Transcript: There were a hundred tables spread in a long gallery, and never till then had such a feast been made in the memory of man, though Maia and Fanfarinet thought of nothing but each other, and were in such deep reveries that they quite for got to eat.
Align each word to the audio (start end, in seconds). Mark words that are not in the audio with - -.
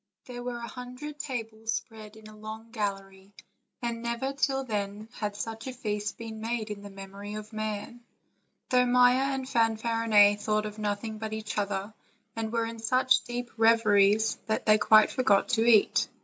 There 0.25 0.41
were 0.41 0.57
a 0.57 0.67
hundred 0.67 1.19
tables 1.19 1.73
spread 1.73 2.15
in 2.15 2.25
a 2.27 2.35
long 2.35 2.71
gallery, 2.71 3.35
and 3.83 4.01
never 4.01 4.33
till 4.33 4.63
then 4.63 5.09
had 5.13 5.35
such 5.35 5.67
a 5.67 5.73
feast 5.73 6.17
been 6.17 6.41
made 6.41 6.71
in 6.71 6.81
the 6.81 6.89
memory 6.89 7.35
of 7.35 7.53
man, 7.53 8.01
though 8.69 8.87
Maia 8.87 9.31
and 9.35 9.47
Fanfarinet 9.47 10.41
thought 10.41 10.65
of 10.65 10.79
nothing 10.79 11.19
but 11.19 11.33
each 11.33 11.55
other, 11.59 11.93
and 12.35 12.51
were 12.51 12.65
in 12.65 12.79
such 12.79 13.23
deep 13.25 13.51
reveries 13.57 14.39
that 14.47 14.65
they 14.65 14.79
quite 14.79 15.11
for 15.11 15.21
got 15.21 15.49
to 15.49 15.65
eat. 15.69 16.07